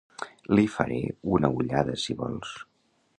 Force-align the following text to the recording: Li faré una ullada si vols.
Li 0.59 0.63
faré 0.75 0.97
una 1.37 1.53
ullada 1.59 1.97
si 2.05 2.17
vols. 2.23 2.57